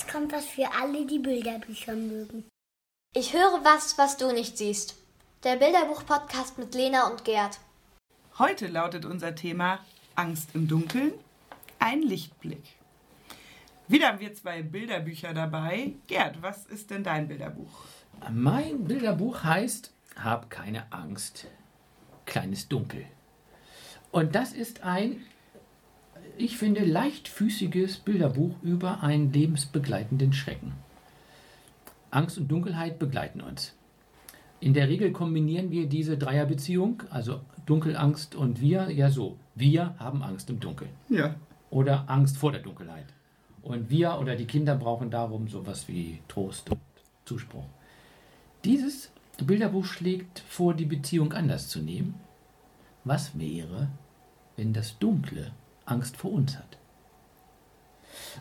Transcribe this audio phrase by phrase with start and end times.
[0.00, 2.44] jetzt kommt was für alle, die Bilderbücher mögen.
[3.14, 4.96] Ich höre was, was du nicht siehst.
[5.44, 7.58] Der Bilderbuch-Podcast mit Lena und Gerd.
[8.38, 9.80] Heute lautet unser Thema
[10.14, 11.12] Angst im Dunkeln,
[11.78, 12.62] ein Lichtblick.
[13.88, 15.92] Wieder haben wir zwei Bilderbücher dabei.
[16.06, 17.84] Gerd, was ist denn dein Bilderbuch?
[18.30, 21.46] Mein Bilderbuch heißt Hab keine Angst,
[22.24, 23.04] kleines Dunkel.
[24.12, 25.26] Und das ist ein,
[26.40, 30.72] ich finde, leichtfüßiges Bilderbuch über einen lebensbegleitenden Schrecken.
[32.10, 33.74] Angst und Dunkelheit begleiten uns.
[34.60, 39.36] In der Regel kombinieren wir diese Dreierbeziehung, also Dunkelangst und wir, ja so.
[39.54, 40.90] Wir haben Angst im Dunkeln.
[41.08, 41.34] Ja.
[41.70, 43.06] Oder Angst vor der Dunkelheit.
[43.62, 46.80] Und wir oder die Kinder brauchen darum sowas wie Trost und
[47.24, 47.66] Zuspruch.
[48.64, 49.10] Dieses
[49.44, 52.14] Bilderbuch schlägt vor, die Beziehung anders zu nehmen.
[53.04, 53.88] Was wäre,
[54.56, 55.52] wenn das Dunkle
[55.90, 56.78] Angst vor uns hat?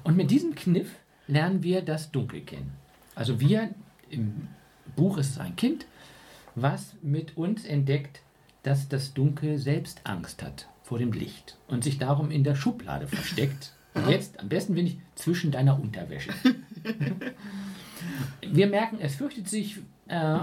[0.04, 0.92] Und mit diesem Kniff
[1.28, 2.72] lernen wir das Dunkel kennen.
[3.16, 3.70] Also wir,
[4.10, 4.48] im
[4.96, 5.86] Buch ist es ein Kind,
[6.56, 8.22] was mit uns entdeckt,
[8.64, 13.08] dass das Dunkel selbst Angst hat vor dem Licht und sich darum in der Schublade
[13.08, 13.74] versteckt.
[13.94, 16.32] Und jetzt am besten bin ich zwischen deiner Unterwäsche.
[18.42, 20.40] Wir merken, es fürchtet sich äh,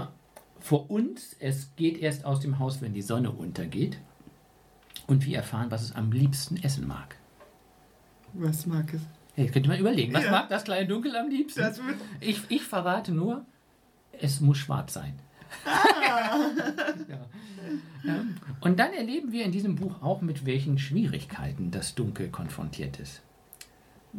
[0.59, 1.35] vor uns.
[1.39, 3.97] Es geht erst aus dem Haus, wenn die Sonne untergeht.
[5.07, 7.15] Und wir erfahren, was es am liebsten essen mag.
[8.33, 9.01] Was mag es?
[9.35, 10.31] Jetzt könnte man überlegen, was Ja.
[10.31, 11.63] mag das kleine Dunkel am liebsten?
[12.19, 13.45] Ich, ich verrate nur,
[14.19, 15.13] es muss schwarz sein.
[16.01, 16.37] ja.
[18.03, 18.23] Ja.
[18.61, 23.21] Und dann erleben wir in diesem Buch auch, mit welchen Schwierigkeiten das Dunkel konfrontiert ist.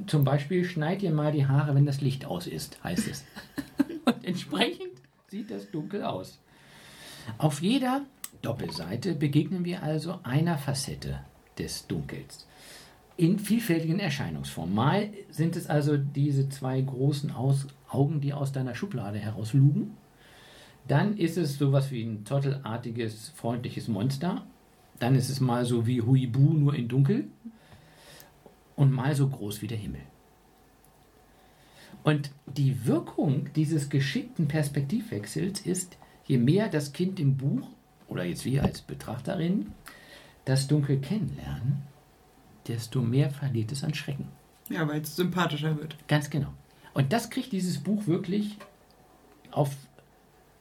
[0.07, 3.25] Zum Beispiel schneid dir mal die Haare, wenn das Licht aus ist, heißt es.
[4.05, 4.93] Und entsprechend
[5.29, 6.39] sieht das Dunkel aus.
[7.37, 8.03] Auf jeder
[8.43, 11.21] Doppelseite begegnen wir also einer Facette
[11.59, 12.47] des Dunkels
[13.19, 14.75] in vielfältigen Erscheinungsformen.
[14.75, 19.97] Mal sind es also diese zwei großen aus Augen, die aus deiner Schublade herauslugen.
[20.87, 24.47] Dann ist es sowas wie ein zottelartiges, freundliches Monster.
[25.01, 27.27] Dann ist es mal so wie Huibu, nur in dunkel.
[28.77, 30.03] Und mal so groß wie der Himmel.
[32.05, 37.69] Und die Wirkung dieses geschickten Perspektivwechsels ist, je mehr das Kind im Buch,
[38.09, 39.73] oder jetzt wir als Betrachterin,
[40.45, 41.83] das Dunkel kennenlernen,
[42.67, 44.29] desto mehr verliert es an Schrecken.
[44.69, 45.97] ja, weil es sympathischer wird.
[46.09, 46.53] Ganz genau.
[46.95, 48.57] Und das kriegt dieses Buch wirklich
[49.51, 49.75] auf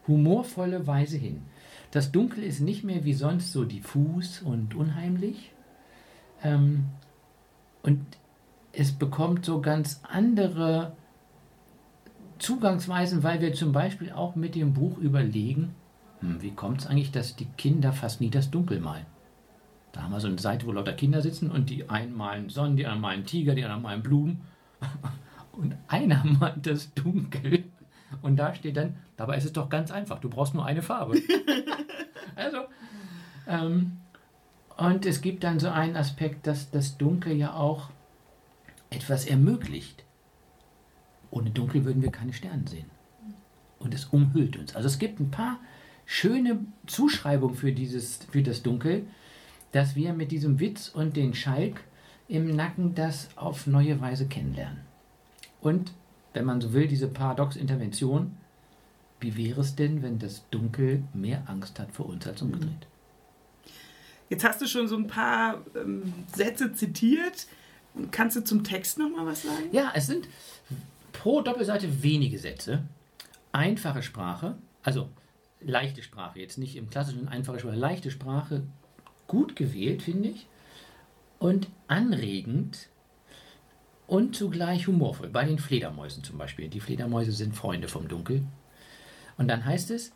[0.08, 1.44] humorvolle Weise hin.
[1.92, 5.52] Das Dunkel ist nicht mehr wie sonst so diffus und unheimlich.
[6.44, 6.86] Ähm,
[7.82, 8.06] und
[8.74, 10.96] es bekommt so ganz andere
[12.40, 15.74] Zugangsweisen, weil wir zum Beispiel auch mit dem Buch überlegen,
[16.22, 19.06] hm, wie kommt es eigentlich, dass die Kinder fast nie das Dunkel malen?
[19.92, 22.78] Da haben wir so eine Seite, wo lauter Kinder sitzen und die einen malen Sonnen,
[22.78, 24.42] die anderen malen Tiger, die anderen malen Blumen.
[25.54, 27.64] Und einer malt das Dunkel.
[28.22, 31.20] Und da steht dann, dabei ist es doch ganz einfach, du brauchst nur eine Farbe.
[32.36, 32.60] also,
[33.48, 33.94] ähm,
[34.78, 37.90] und es gibt dann so einen Aspekt, dass das Dunkel ja auch
[38.92, 40.04] etwas ermöglicht.
[41.32, 42.90] Ohne Dunkel würden wir keine Sterne sehen.
[43.80, 44.76] Und es umhüllt uns.
[44.76, 45.60] Also es gibt ein paar
[46.08, 49.06] schöne Zuschreibungen für, dieses, für das Dunkel,
[49.74, 51.84] dass wir mit diesem Witz und den Schalk
[52.28, 54.80] im Nacken das auf neue Weise kennenlernen.
[55.62, 55.92] Und,
[56.34, 58.36] wenn man so will, diese Paradox-Intervention,
[59.20, 62.88] wie wäre es denn, wenn das Dunkel mehr Angst hat vor uns als umgedreht?
[64.30, 67.48] Jetzt hast du schon so ein paar ähm, Sätze zitiert.
[68.12, 69.70] Kannst du zum Text noch mal was sagen?
[69.72, 70.28] Ja, es sind
[71.12, 72.84] pro Doppelseite wenige Sätze,
[73.52, 75.10] einfache Sprache, also
[75.60, 78.64] leichte Sprache, jetzt nicht im klassischen einfache Sprache, leichte Sprache,
[79.28, 80.48] gut gewählt, finde ich,
[81.40, 82.90] und anregend
[84.08, 85.30] und zugleich humorvoll.
[85.30, 86.70] Bei den Fledermäusen zum Beispiel.
[86.70, 88.44] Die Fledermäuse sind Freunde vom Dunkel.
[89.38, 90.14] Und dann heißt es,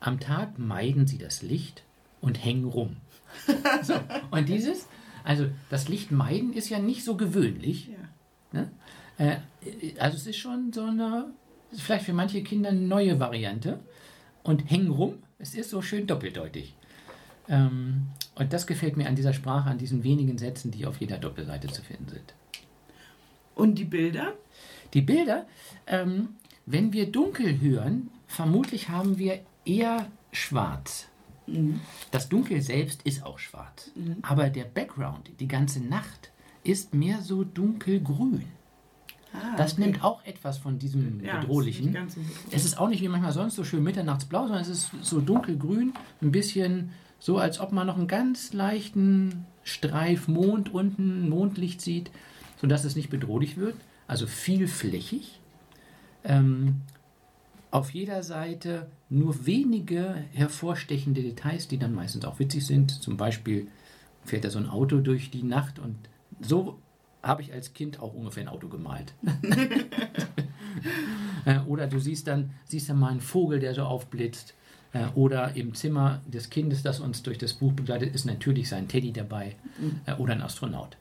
[0.00, 1.84] am Tag meiden sie das Licht
[2.20, 2.96] und hängen rum.
[3.82, 3.94] so,
[4.30, 4.88] und dieses,
[5.22, 7.90] also das Licht meiden ist ja nicht so gewöhnlich.
[8.52, 8.60] Ja.
[8.60, 8.70] Ne?
[9.18, 11.32] Äh, also es ist schon so eine,
[11.72, 13.80] vielleicht für manche Kinder eine neue Variante.
[14.46, 16.76] Und hängen rum, es ist so schön doppeldeutig.
[17.48, 18.06] Ähm,
[18.36, 21.66] und das gefällt mir an dieser Sprache, an diesen wenigen Sätzen, die auf jeder Doppelseite
[21.66, 22.34] zu finden sind.
[23.56, 24.34] Und die Bilder?
[24.94, 25.46] Die Bilder,
[25.88, 26.28] ähm,
[26.64, 31.08] wenn wir dunkel hören, vermutlich haben wir eher schwarz.
[32.12, 33.90] Das Dunkel selbst ist auch schwarz.
[34.22, 36.30] Aber der Background, die ganze Nacht,
[36.62, 38.44] ist mehr so dunkelgrün.
[39.42, 39.82] Ah, Das okay.
[39.82, 41.92] nimmt auch etwas von diesem Ja, Bedrohlichen.
[41.92, 42.36] so bedrohlich.
[42.50, 45.92] Es ist auch nicht wie manchmal sonst so schön mitternachtsblau, sondern es ist so dunkelgrün,
[46.22, 52.10] ein bisschen so, als ob man noch einen ganz leichten Streif Mond unten, Mondlicht sieht,
[52.60, 53.74] sodass es nicht bedrohlich wird.
[54.06, 55.40] Also vielflächig,
[56.24, 56.82] ähm,
[57.70, 62.90] auf jeder Seite nur wenige hervorstechende Details, die dann meistens auch witzig sind.
[62.90, 63.66] Zum Beispiel
[64.24, 65.96] fährt da so ein Auto durch die Nacht und
[66.40, 66.78] so
[67.26, 69.14] habe ich als Kind auch ungefähr ein Auto gemalt.
[71.46, 74.54] Äh, Oder du siehst dann, siehst dann mal einen Vogel, der so aufblitzt.
[74.92, 78.88] Äh, Oder im Zimmer des Kindes, das uns durch das Buch begleitet, ist natürlich sein
[78.88, 79.54] Teddy dabei
[80.06, 80.96] äh, oder ein Astronaut.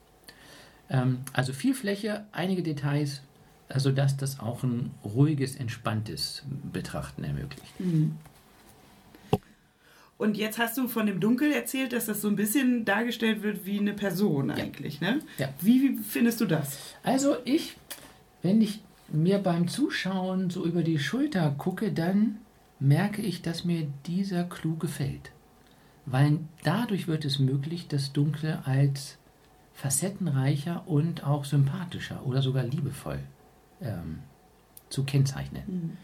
[0.89, 3.21] Ähm, Also viel Fläche, einige Details,
[3.75, 7.73] sodass das auch ein ruhiges, entspanntes Betrachten ermöglicht.
[10.17, 13.65] Und jetzt hast du von dem Dunkel erzählt, dass das so ein bisschen dargestellt wird
[13.65, 15.19] wie eine Person eigentlich, ne?
[15.37, 15.49] Ja.
[15.59, 16.77] Wie, wie findest du das?
[17.03, 17.75] Also ich,
[18.41, 22.37] wenn ich mir beim Zuschauen so über die Schulter gucke, dann
[22.79, 25.31] merke ich, dass mir dieser Clou gefällt.
[26.05, 29.17] Weil dadurch wird es möglich, das Dunkle als
[29.73, 33.19] facettenreicher und auch sympathischer oder sogar liebevoll
[33.81, 34.19] ähm,
[34.89, 35.97] zu kennzeichnen.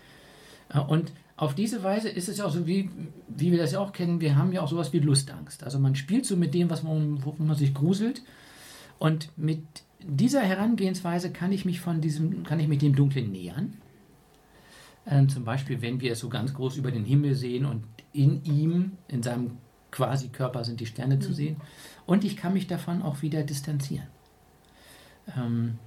[0.74, 2.92] Äh, Und auf diese Weise ist es ja auch so, wie,
[3.28, 5.64] wie wir das ja auch kennen, wir haben ja auch sowas wie Lustangst.
[5.64, 8.22] Also man spielt so mit dem, was man, wovon man sich gruselt.
[9.00, 9.64] Und mit
[10.04, 13.78] dieser Herangehensweise kann ich mich von diesem, kann ich mich dem Dunklen nähern.
[15.08, 18.44] Ähm, zum Beispiel, wenn wir es so ganz groß über den Himmel sehen und in
[18.44, 19.58] ihm, in seinem
[19.90, 21.56] Quasi-Körper sind die Sterne zu sehen.
[22.06, 24.06] Und ich kann mich davon auch wieder distanzieren.
[25.36, 25.80] Ähm,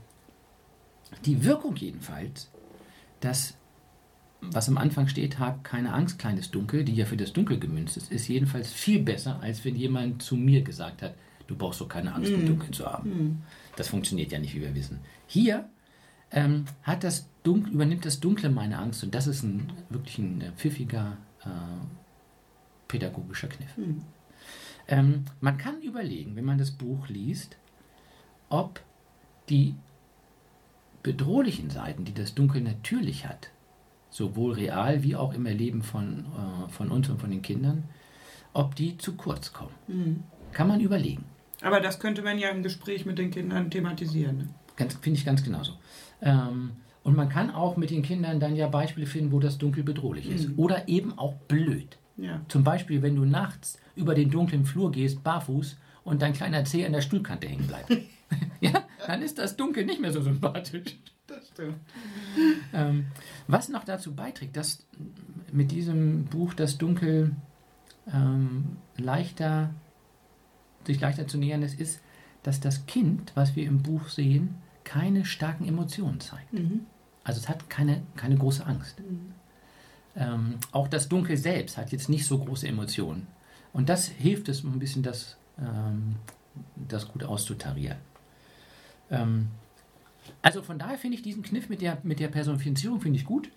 [1.24, 2.50] die Wirkung jedenfalls,
[3.20, 3.54] dass
[4.52, 7.96] was am Anfang steht, hab keine Angst, kleines Dunkel, die ja für das Dunkel gemünzt
[7.96, 11.14] ist, ist jedenfalls viel besser, als wenn jemand zu mir gesagt hat,
[11.46, 13.10] du brauchst doch keine Angst, im Dunkeln zu haben.
[13.76, 15.00] Das funktioniert ja nicht, wie wir wissen.
[15.26, 15.68] Hier
[16.30, 20.40] ähm, hat das Dunkel, übernimmt das Dunkle meine Angst und das ist ein wirklich ein
[20.40, 21.48] äh, pfiffiger äh,
[22.88, 23.76] pädagogischer Kniff.
[24.88, 27.56] Ähm, man kann überlegen, wenn man das Buch liest,
[28.48, 28.80] ob
[29.48, 29.74] die
[31.02, 33.50] bedrohlichen Seiten, die das Dunkel natürlich hat,
[34.14, 37.82] sowohl real wie auch im Erleben von, äh, von uns und von den Kindern,
[38.52, 40.22] ob die zu kurz kommen.
[40.52, 41.24] Kann man überlegen.
[41.62, 44.36] Aber das könnte man ja im Gespräch mit den Kindern thematisieren.
[44.76, 44.88] Ne?
[45.00, 45.72] Finde ich ganz genauso.
[46.22, 46.72] Ähm,
[47.02, 50.30] und man kann auch mit den Kindern dann ja Beispiele finden, wo das Dunkel bedrohlich
[50.30, 50.50] ist.
[50.56, 51.98] Oder eben auch blöd.
[52.16, 52.40] Ja.
[52.46, 56.86] Zum Beispiel, wenn du nachts über den dunklen Flur gehst, barfuß, und dein kleiner Zeh
[56.86, 57.90] an der Stuhlkante hängen bleibt.
[58.60, 60.98] ja, dann ist das Dunkel nicht mehr so sympathisch.
[62.72, 63.06] Ähm,
[63.46, 64.84] was noch dazu beiträgt, dass
[65.52, 67.34] mit diesem Buch das Dunkel
[68.12, 69.70] ähm, leichter,
[70.86, 72.00] sich leichter zu nähern ist, ist,
[72.42, 76.52] dass das Kind, was wir im Buch sehen, keine starken Emotionen zeigt.
[77.24, 78.96] Also es hat keine, keine große Angst.
[80.16, 83.26] Ähm, auch das Dunkel selbst hat jetzt nicht so große Emotionen.
[83.72, 86.16] Und das hilft es ein bisschen, das, ähm,
[86.76, 87.98] das gut auszutarieren.
[89.10, 89.48] Ähm,
[90.42, 93.48] also von daher finde ich diesen Kniff mit der, mit der Personifizierung finde ich gut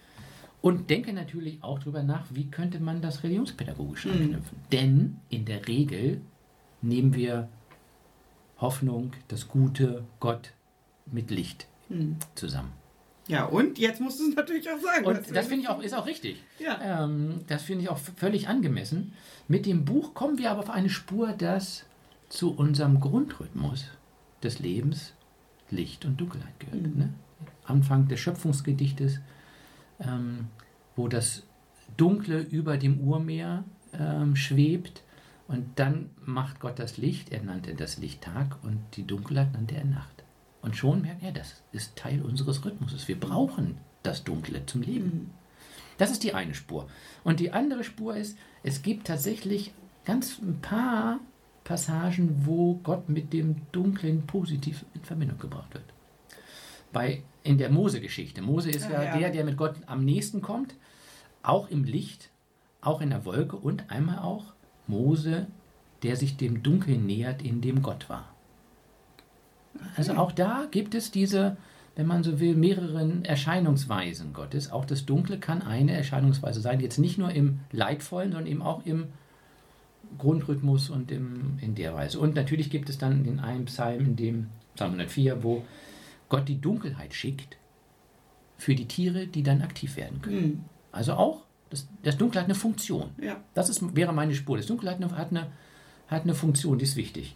[0.61, 4.57] und denke natürlich auch darüber nach, wie könnte man das religionspädagogisch anknüpfen.
[4.71, 6.21] Denn in der Regel
[6.81, 7.49] nehmen wir
[8.59, 10.51] Hoffnung, das Gute, Gott
[11.05, 11.67] mit Licht
[12.35, 12.73] zusammen.
[13.27, 15.05] Ja, und jetzt musst du es natürlich auch sagen.
[15.05, 16.41] Und das finde ich auch, ist auch richtig.
[16.59, 17.03] Ja.
[17.03, 19.13] Ähm, das finde ich auch völlig angemessen.
[19.47, 21.85] Mit dem Buch kommen wir aber auf eine Spur, das
[22.29, 23.85] zu unserem Grundrhythmus
[24.43, 25.13] des Lebens
[25.69, 26.95] Licht und Dunkelheit gehört.
[26.95, 27.13] Ne?
[27.65, 29.19] Anfang des Schöpfungsgedichtes,
[29.99, 30.47] ähm,
[30.95, 31.43] wo das
[31.97, 35.03] Dunkle über dem Urmeer ähm, schwebt
[35.47, 39.75] und dann macht Gott das Licht, er nannte das Licht Tag und die Dunkelheit nannte
[39.75, 40.23] er Nacht.
[40.61, 43.07] Und schon merkt er, das ist Teil unseres Rhythmuses.
[43.07, 45.31] Wir brauchen das Dunkle zum Leben.
[45.97, 46.87] Das ist die eine Spur.
[47.23, 49.71] Und die andere Spur ist, es gibt tatsächlich
[50.03, 51.19] ganz ein paar
[51.67, 55.83] Passagen, wo Gott mit dem Dunklen positiv in Verbindung gebracht wird.
[56.93, 58.41] Bei, in der Mose-Geschichte.
[58.41, 59.17] Mose ist Ah, ja, ja.
[59.17, 60.75] der, der mit Gott am nächsten kommt,
[61.43, 62.29] auch im Licht,
[62.79, 64.53] auch in der Wolke und einmal auch
[64.87, 65.47] Mose,
[66.03, 68.33] der sich dem Dunkeln nähert, in dem Gott war.
[69.97, 71.57] Also auch da gibt es diese,
[71.97, 74.71] wenn man so will, mehreren Erscheinungsweisen Gottes.
[74.71, 78.85] Auch das Dunkle kann eine Erscheinungsweise sein, jetzt nicht nur im Leidvollen, sondern eben auch
[78.85, 79.07] im
[80.17, 82.19] Grundrhythmus und im, in der Weise.
[82.19, 85.63] Und natürlich gibt es dann den einen Psalm, in dem Psalm 104, wo
[86.29, 87.57] Gott die Dunkelheit schickt
[88.57, 90.65] für die Tiere, die dann aktiv werden können.
[90.91, 93.11] Also auch, das, das Dunkel hat eine Funktion.
[93.21, 93.37] Ja.
[93.53, 94.57] Das ist, wäre meine Spur.
[94.57, 95.47] Das Dunkel hat eine, hat eine,
[96.07, 97.35] hat eine Funktion, die ist wichtig.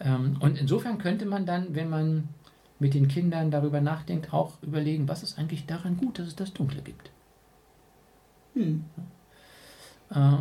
[0.00, 2.28] Ähm, und insofern könnte man dann, wenn man
[2.78, 6.52] mit den Kindern darüber nachdenkt, auch überlegen, was ist eigentlich daran gut, dass es das
[6.52, 7.10] Dunkle gibt.
[10.10, 10.38] Äh,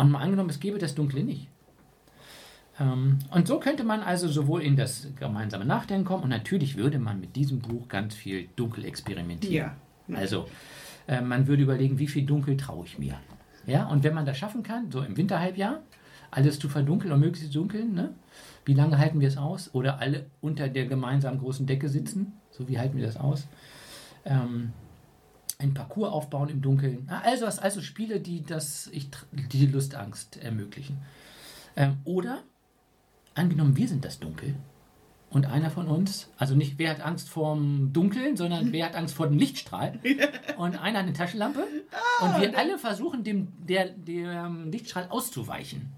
[0.00, 1.48] und mal angenommen, es gäbe das Dunkle nicht.
[2.78, 6.98] Ähm, und so könnte man also sowohl in das gemeinsame Nachdenken kommen und natürlich würde
[6.98, 9.72] man mit diesem Buch ganz viel dunkel experimentieren.
[10.08, 10.48] Ja, Also,
[11.06, 13.18] äh, man würde überlegen, wie viel Dunkel traue ich mir.
[13.66, 15.80] Ja, und wenn man das schaffen kann, so im Winterhalbjahr,
[16.30, 18.14] alles zu verdunkeln und möglichst dunkeln, ne?
[18.64, 19.74] wie lange halten wir es aus?
[19.74, 23.48] Oder alle unter der gemeinsamen großen Decke sitzen, so wie halten wir das aus?
[24.24, 24.72] Ähm,
[25.60, 27.06] ein Parcours aufbauen im Dunkeln.
[27.08, 30.98] Ah, Also, also Spiele, die, das, ich, die Lustangst ermöglichen.
[31.76, 32.42] Ähm, oder,
[33.34, 34.54] angenommen, wir sind das Dunkel
[35.30, 39.14] und einer von uns, also nicht wer hat Angst vorm Dunkeln, sondern wer hat Angst
[39.14, 40.00] vor dem Lichtstrahl
[40.58, 41.64] und einer hat eine Taschenlampe
[42.22, 45.92] und wir alle versuchen, dem, der, dem Lichtstrahl auszuweichen.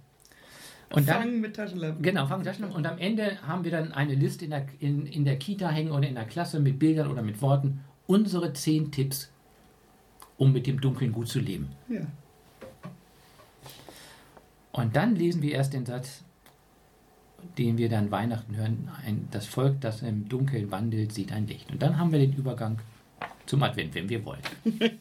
[0.91, 2.03] Und dann, Fangen mit Taschenlampen.
[2.03, 2.77] Genau, fangen Taschenlampen.
[2.77, 5.91] Und am Ende haben wir dann eine Liste in der, in, in der Kita hängen
[5.91, 7.81] oder in der Klasse mit Bildern oder mit Worten.
[8.07, 9.33] Unsere zehn Tipps,
[10.43, 11.69] um mit dem Dunkeln gut zu leben.
[11.89, 12.01] Ja.
[14.73, 16.25] Und dann lesen wir erst den Satz,
[17.59, 18.91] den wir dann Weihnachten hören.
[19.07, 21.71] Ein, das Volk, das im Dunkeln wandelt, sieht ein Licht.
[21.71, 22.81] Und dann haben wir den Übergang
[23.47, 24.43] zum Advent, wenn wir wollen.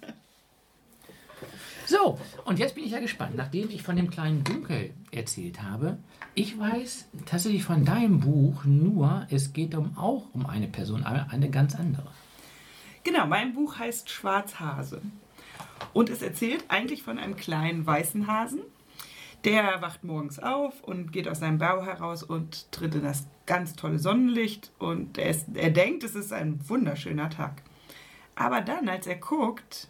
[1.87, 5.97] So, und jetzt bin ich ja gespannt, nachdem ich von dem kleinen Dunkel erzählt habe.
[6.35, 11.29] Ich weiß tatsächlich von deinem Buch nur, es geht um, auch um eine Person, aber
[11.31, 12.07] eine ganz andere.
[13.03, 15.01] Genau, mein Buch heißt Schwarzhase.
[15.93, 18.61] Und es erzählt eigentlich von einem kleinen weißen Hasen.
[19.43, 23.75] Der wacht morgens auf und geht aus seinem Bau heraus und tritt in das ganz
[23.75, 24.71] tolle Sonnenlicht.
[24.77, 27.63] Und er, ist, er denkt, es ist ein wunderschöner Tag.
[28.35, 29.87] Aber dann, als er guckt,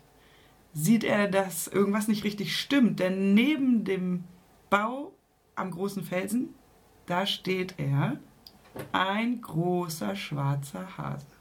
[0.74, 3.00] sieht er, dass irgendwas nicht richtig stimmt.
[3.00, 4.24] Denn neben dem
[4.70, 5.13] Bau
[5.55, 6.55] am großen Felsen,
[7.05, 8.20] da steht er,
[8.93, 11.40] ein großer schwarzer Hase.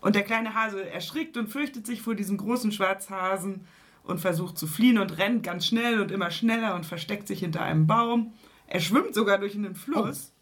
[0.00, 3.66] Und der kleine Hase erschrickt und fürchtet sich vor diesem großen Schwarzhasen
[4.04, 7.62] und versucht zu fliehen und rennt ganz schnell und immer schneller und versteckt sich hinter
[7.62, 8.32] einem Baum.
[8.66, 10.32] Er schwimmt sogar durch einen Fluss.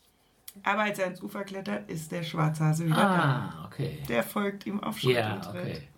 [0.63, 3.99] Aber als er ins Ufer klettert, ist der Schwarzhase wieder Ah, okay.
[4.03, 4.07] da.
[4.07, 5.89] Der folgt ihm auf Schritt und Tritt okay.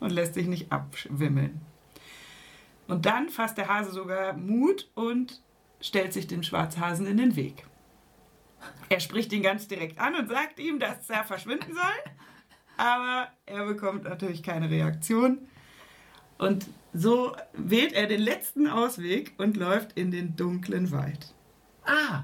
[0.00, 1.60] und lässt sich nicht abwimmeln.
[2.86, 5.42] Und dann fasst der Hase sogar Mut und
[5.80, 7.64] stellt sich dem Schwarzhasen in den Weg.
[8.88, 12.12] Er spricht ihn ganz direkt an und sagt ihm, dass er verschwinden soll,
[12.78, 15.38] aber er bekommt natürlich keine Reaktion.
[16.38, 21.34] Und so wählt er den letzten Ausweg und läuft in den dunklen Wald.
[21.84, 22.22] Ah,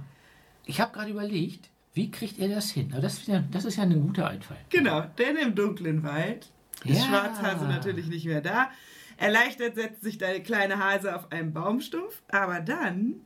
[0.64, 2.92] ich habe gerade überlegt, wie kriegt er das hin?
[2.92, 4.56] Aber das, ist ja, das ist ja ein guter Einfall.
[4.70, 6.50] Genau, denn im dunklen Wald
[6.84, 7.04] ist Ja.
[7.04, 8.70] Schwarzhase natürlich nicht mehr da.
[9.16, 13.20] Erleichtert setzt sich der kleine Hase auf einen Baumstumpf, aber dann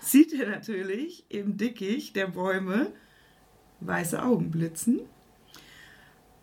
[0.00, 2.92] sieht er natürlich im Dickicht der Bäume
[3.80, 5.00] weiße Augen blitzen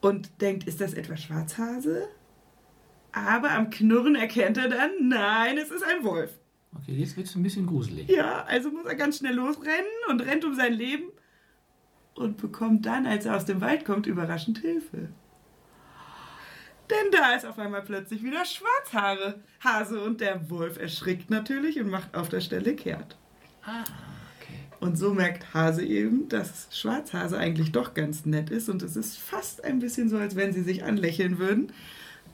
[0.02, 2.08] und denkt, ist das etwa Schwarzhase?
[3.12, 6.32] Aber am Knurren erkennt er dann, nein, es ist ein Wolf.
[6.78, 8.08] Okay, jetzt wird es ein bisschen gruselig.
[8.10, 11.10] Ja, also muss er ganz schnell losrennen und rennt um sein Leben
[12.14, 15.10] und bekommt dann, als er aus dem Wald kommt, überraschend Hilfe.
[16.90, 21.90] Denn da ist auf einmal plötzlich wieder Schwarzhaare Hase und der Wolf erschrickt natürlich und
[21.90, 23.18] macht auf der Stelle kehrt.
[23.64, 23.84] Ah.
[24.80, 29.18] Und so merkt Hase eben, dass Schwarzhase eigentlich doch ganz nett ist und es ist
[29.18, 31.74] fast ein bisschen so, als wenn sie sich anlächeln würden.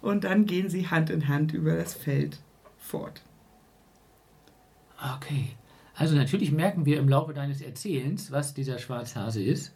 [0.01, 2.37] Und dann gehen sie Hand in Hand über das Feld
[2.77, 3.23] fort.
[5.15, 5.55] Okay.
[5.95, 9.73] Also natürlich merken wir im Laufe deines Erzählens, was dieser Schwarzhase ist.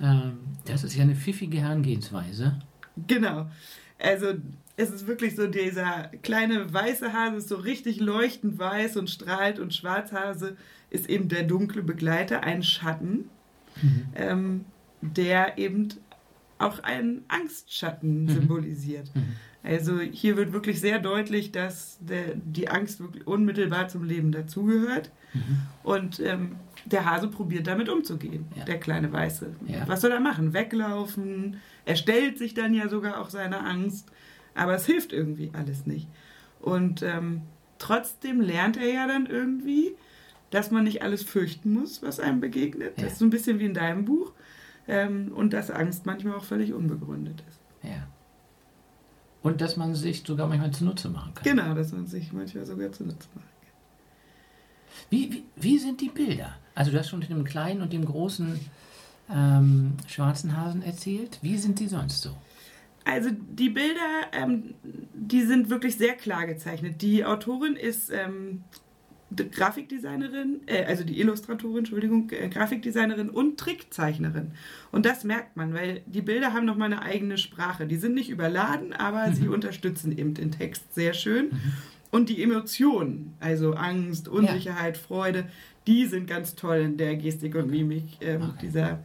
[0.00, 2.58] Ähm, das ist ja eine pfiffige Herangehensweise.
[3.06, 3.46] Genau.
[3.98, 4.34] Also
[4.76, 9.58] es ist wirklich so, dieser kleine weiße Hase ist so richtig leuchtend weiß und strahlt
[9.58, 10.56] und Schwarzhase
[10.90, 13.30] ist eben der dunkle Begleiter, ein Schatten,
[14.14, 14.64] ähm,
[15.00, 15.88] der eben
[16.58, 19.10] auch einen Angstschatten symbolisiert.
[19.66, 25.10] Also hier wird wirklich sehr deutlich, dass der, die Angst wirklich unmittelbar zum Leben dazugehört.
[25.82, 26.56] Und ähm,
[26.86, 28.64] der Hase probiert damit umzugehen, Ja.
[28.64, 29.54] der kleine Weiße.
[29.66, 29.86] Ja.
[29.86, 30.52] Was soll er machen?
[30.54, 31.56] Weglaufen?
[31.84, 34.10] Er stellt sich dann ja sogar auch seiner Angst,
[34.54, 36.08] aber es hilft irgendwie alles nicht.
[36.60, 37.42] Und ähm,
[37.78, 39.94] trotzdem lernt er ja dann irgendwie,
[40.50, 42.94] dass man nicht alles fürchten muss, was einem begegnet.
[42.96, 43.02] Ja.
[43.04, 44.32] Das ist so ein bisschen wie in deinem Buch.
[44.88, 47.60] Ähm, und dass Angst manchmal auch völlig unbegründet ist.
[47.82, 48.06] Ja.
[49.46, 51.44] Und dass man sich sogar manchmal zunutze machen kann.
[51.44, 53.46] Genau, dass man sich manchmal sogar zunutze macht.
[55.08, 56.56] Wie, wie, wie sind die Bilder?
[56.74, 58.58] Also du hast schon mit dem kleinen und dem großen
[59.30, 61.38] ähm, schwarzen Hasen erzählt.
[61.42, 62.30] Wie sind die sonst so?
[63.04, 64.74] Also die Bilder, ähm,
[65.14, 67.00] die sind wirklich sehr klar gezeichnet.
[67.00, 68.64] Die Autorin ist ähm,
[69.50, 74.52] Grafikdesignerin, äh, also die Illustratorin, Entschuldigung, äh, Grafikdesignerin und Trickzeichnerin.
[74.92, 77.86] Und das merkt man, weil die Bilder haben nochmal eine eigene Sprache.
[77.86, 81.50] Die sind nicht überladen, aber sie unterstützen eben den Text sehr schön.
[82.12, 85.44] Und die Emotionen, also Angst, Unsicherheit, Freude,
[85.86, 88.52] die sind ganz toll in der Gestik und Mimik ähm, Okay.
[88.62, 89.00] dieser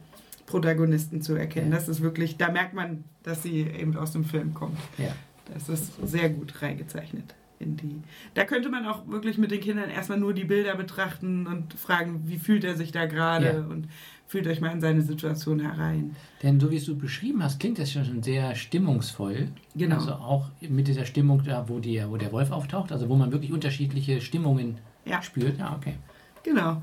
[0.46, 1.70] Protagonisten zu erkennen.
[1.72, 1.78] Ja.
[1.78, 4.78] Das ist wirklich, da merkt man, dass sie eben aus dem Film kommt.
[4.98, 5.14] Ja.
[5.52, 7.34] Das ist sehr gut reingezeichnet.
[7.62, 8.00] In die.
[8.34, 12.22] Da könnte man auch wirklich mit den Kindern erstmal nur die Bilder betrachten und fragen,
[12.26, 13.58] wie fühlt er sich da gerade Ja.
[13.60, 13.88] und
[14.26, 16.16] fühlt euch mal in seine Situation herein.
[16.42, 19.48] Denn so wie es du beschrieben hast, klingt das ja schon sehr stimmungsvoll.
[19.76, 19.96] Genau.
[19.96, 23.30] Also auch mit dieser Stimmung da, wo, die, wo der Wolf auftaucht, also wo man
[23.30, 25.20] wirklich unterschiedliche Stimmungen Ja.
[25.22, 25.58] spürt.
[25.58, 25.94] Ja, okay.
[26.42, 26.80] Genau.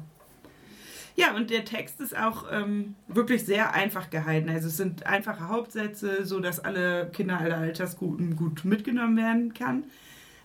[1.16, 4.48] Ja, und der Text ist auch ähm, wirklich sehr einfach gehalten.
[4.50, 9.84] Also es sind einfache Hauptsätze, so dass alle Kinder aller Altersgruppen gut mitgenommen werden kann.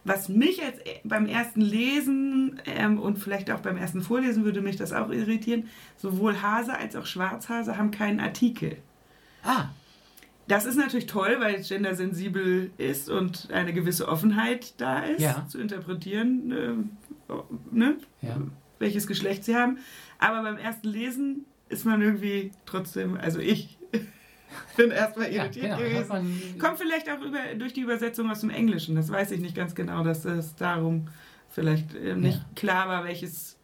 [0.05, 4.77] Was mich als beim ersten Lesen ähm, und vielleicht auch beim ersten Vorlesen würde mich
[4.77, 8.77] das auch irritieren, sowohl Hase als auch Schwarzhase haben keinen Artikel.
[9.43, 9.67] Ah,
[10.47, 15.47] Das ist natürlich toll, weil es gendersensibel ist und eine gewisse Offenheit da ist, Ja.
[15.49, 17.35] zu interpretieren, äh,
[17.71, 17.97] ne?
[18.21, 18.37] ja.
[18.79, 19.79] welches Geschlecht sie haben.
[20.19, 23.79] Aber beim ersten Lesen ist man irgendwie trotzdem, also ich
[24.77, 25.99] bin erstmal Ja, irritiert genau.
[26.09, 26.59] Hat gewesen.
[26.59, 29.75] Kommt vielleicht auch über, durch die Übersetzung aus dem Englischen, das weiß ich nicht ganz
[29.75, 31.09] genau, dass es darum
[31.51, 32.45] vielleicht äh, nicht Ja.
[32.57, 33.57] klar war, welches,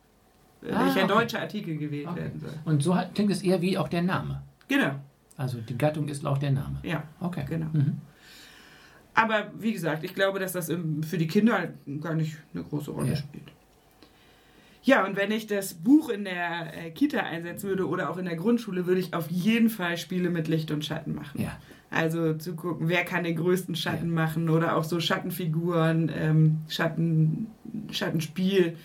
[0.63, 1.13] äh, Ah, welcher okay.
[1.15, 2.21] deutsche Artikel gewählt Okay.
[2.21, 2.53] werden soll.
[2.65, 4.43] und so hat, klingt es eher wie auch der Name.
[4.69, 4.95] Genau,
[5.37, 6.79] Also die Gattung ist auch der Name.
[6.83, 7.45] ja, Okay.
[7.49, 7.67] genau.
[7.73, 7.99] Mhm.
[9.15, 11.69] Aber wie gesagt, ich glaube, dass das für die Kinder
[12.01, 13.17] gar nicht eine große Rolle Ja.
[13.17, 13.45] spielt.
[14.83, 18.25] Ja, und wenn ich das Buch in der äh, Kita einsetzen würde oder auch in
[18.25, 21.43] der Grundschule, würde ich auf jeden Fall Spiele mit Licht und Schatten machen.
[21.43, 21.59] Ja.
[21.91, 27.49] Also zu gucken, wer kann den größten Schatten machen oder auch so Schattenfiguren, ähm, Schatten,
[27.91, 28.77] Schattenspiel.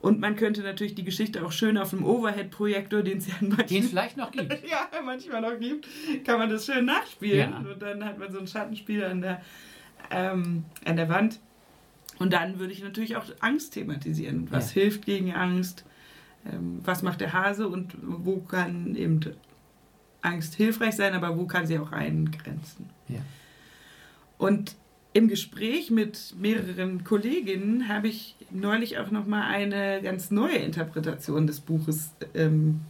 [0.00, 3.50] Und man könnte natürlich die Geschichte auch schön auf dem Overhead-Projektor, den es ja Den
[3.50, 4.52] manchen vielleicht noch gibt.
[4.70, 5.86] ja, manchmal noch gibt,
[6.24, 7.50] kann man das schön nachspielen.
[7.52, 7.58] Ja.
[7.58, 9.42] Und dann hat man so ein Schattenspiel an der,
[10.10, 11.40] ähm, an der Wand.
[12.18, 14.48] Und dann würde ich natürlich auch Angst thematisieren.
[14.50, 14.82] Was Ja.
[14.82, 15.84] hilft gegen Angst?
[16.50, 19.20] Ähm, was macht der Hase und wo kann eben
[20.22, 22.88] Angst hilfreich sein, aber wo kann sie auch eingrenzen?
[23.08, 23.20] Ja.
[24.38, 24.76] Und
[25.12, 31.46] im Gespräch mit mehreren Kolleginnen habe ich neulich auch noch mal eine ganz neue Interpretation
[31.46, 32.80] des Buches ähm,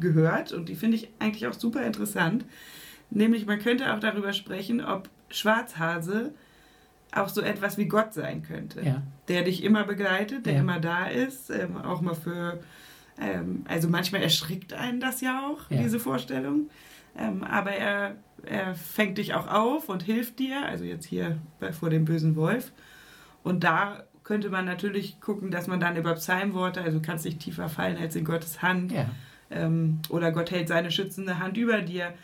[0.00, 2.44] gehört und die finde ich eigentlich auch super interessant.
[3.10, 6.32] Nämlich man könnte auch darüber sprechen, ob Schwarzhase
[7.14, 9.02] auch so etwas wie Gott sein könnte, Ja.
[9.28, 10.60] der dich immer begleitet, der Ja.
[10.60, 12.60] immer da ist, ähm, auch mal für,
[13.20, 15.78] ähm, also manchmal erschrickt einen das ja auch, Ja.
[15.82, 16.70] diese Vorstellung,
[17.16, 21.72] ähm, aber er, er fängt dich auch auf und hilft dir, also jetzt hier bei,
[21.72, 22.72] vor dem bösen Wolf.
[23.42, 27.40] Und da könnte man natürlich gucken, dass man dann über Psalmworte, also du kannst nicht
[27.40, 28.92] tiefer fallen als in Gottes Hand,
[29.50, 32.14] ähm, oder Gott hält seine schützende Hand über dir.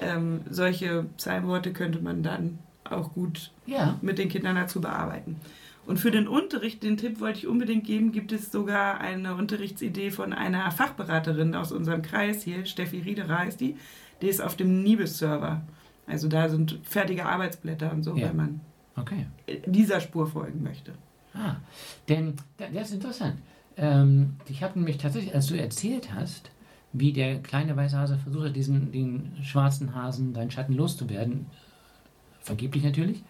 [0.00, 2.58] Ähm, solche Psalmworte könnte man dann
[2.92, 3.98] auch gut Ja.
[4.02, 5.36] mit den Kindern dazu bearbeiten.
[5.86, 10.10] Und für den Unterricht, den Tipp wollte ich unbedingt geben, gibt es sogar eine Unterrichtsidee
[10.10, 13.76] von einer Fachberaterin aus unserem Kreis hier, Steffi Riederer ist die,
[14.22, 15.62] die ist auf dem Nibis-Server.
[16.06, 18.28] Also da sind fertige Arbeitsblätter und so, Ja.
[18.28, 18.60] wenn man
[18.96, 19.26] Okay.
[19.66, 20.92] dieser Spur folgen möchte.
[21.32, 21.56] Ah,
[22.08, 23.36] denn da- das ist interessant.
[23.76, 26.50] Ähm, ich habe nämlich tatsächlich, als du erzählt hast,
[26.92, 31.46] wie der kleine weiße Hase versucht hat, diesen den schwarzen Hasen, seinen Schatten loszuwerden,
[32.50, 33.22] vergeblich natürlich,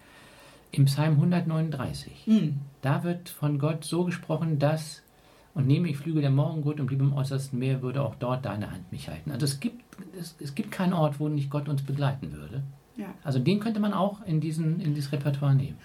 [0.71, 2.11] im Psalm 139.
[2.25, 2.57] Hm.
[2.81, 5.03] Da wird von Gott so gesprochen, dass
[5.53, 8.71] und nehme ich Flügel der Morgenrot und blieb im äußersten Meer, würde auch dort deine
[8.71, 9.31] Hand mich halten.
[9.31, 9.83] Also es gibt,
[10.17, 12.63] es, es gibt keinen Ort, wo nicht Gott uns begleiten würde.
[12.95, 13.13] Ja.
[13.23, 15.77] Also den könnte man auch in, diesen, in dieses Repertoire nehmen.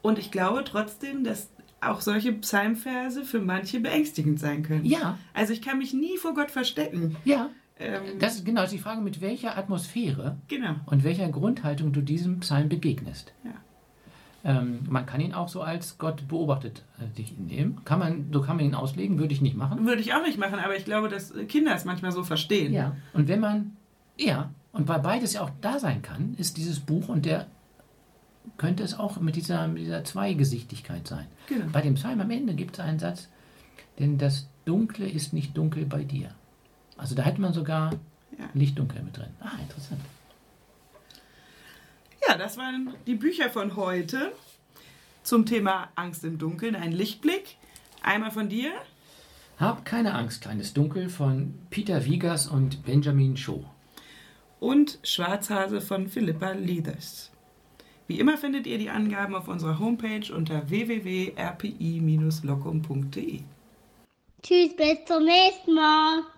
[0.00, 1.50] Und ich glaube trotzdem, dass
[1.82, 4.86] auch solche Psalmverse für manche beängstigend sein können.
[4.86, 7.16] Ja, Also ich kann mich nie vor Gott verstecken.
[7.24, 7.50] ja.
[7.78, 10.76] Ähm, Das ist genau die Frage, mit welcher Atmosphäre genau.
[10.86, 13.32] und welcher Grundhaltung du diesem Psalm begegnest.
[13.44, 13.50] Ja.
[14.44, 17.80] Ähm, man kann ihn auch so als Gott beobachtet äh, dich nehmen.
[17.84, 19.86] Kann man, so kann man ihn auslegen, würde ich nicht machen.
[19.86, 22.72] Würde ich auch nicht machen, aber ich glaube, dass Kinder es manchmal so verstehen.
[22.72, 22.94] Ja.
[23.14, 23.76] Und wenn man,
[24.18, 27.46] ja, und weil beides ja auch da sein kann, ist dieses Buch und der
[28.58, 31.26] könnte es auch mit dieser, mit dieser Zweigesichtigkeit sein.
[31.48, 31.64] Genau.
[31.72, 33.28] Bei dem Psalm am Ende gibt es einen Satz,
[33.98, 36.30] denn das Dunkle ist nicht dunkel bei dir.
[36.96, 37.92] Also da hätte man sogar
[38.38, 38.48] Ja.
[38.54, 39.30] Lichtdunkel mit drin.
[39.40, 40.00] Ah, interessant.
[42.26, 44.32] Ja, das waren die Bücher von heute
[45.22, 46.74] zum Thema Angst im Dunkeln.
[46.74, 47.56] Ein Lichtblick.
[48.02, 48.72] Einmal von dir.
[49.58, 53.62] Hab keine Angst, kleines Dunkel von Peter Wiegers und Benjamin Shaw.
[54.58, 57.30] und Schwarzhase von Philippa Leathers.
[58.08, 63.40] Wie immer findet ihr die Angaben auf unserer Homepage unter www.rpi-locum.de.
[64.42, 66.24] Tschüss, bis zum nächsten Mal.